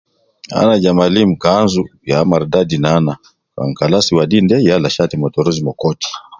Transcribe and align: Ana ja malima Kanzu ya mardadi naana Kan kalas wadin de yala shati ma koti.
Ana 0.57 0.75
ja 0.79 0.93
malima 0.93 1.35
Kanzu 1.37 1.83
ya 2.03 2.25
mardadi 2.29 2.77
naana 2.83 3.13
Kan 3.55 3.71
kalas 3.79 4.07
wadin 4.17 4.45
de 4.49 4.57
yala 4.69 4.89
shati 4.95 5.15
ma 5.17 5.29
koti. 5.81 6.07